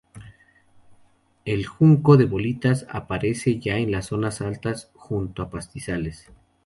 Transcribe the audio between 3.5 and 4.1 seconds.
ya en las